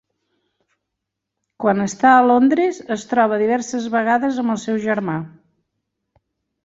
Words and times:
Quan 1.65 1.83
està 1.85 2.13
a 2.13 2.23
Londres 2.29 2.79
es 2.97 3.05
troba 3.11 3.39
diverses 3.43 3.85
vegades 3.97 4.41
amb 4.45 4.55
el 4.55 4.59
seu 4.67 4.81
germà. 4.87 5.19